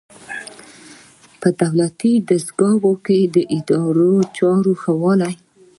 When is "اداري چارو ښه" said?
3.57-4.93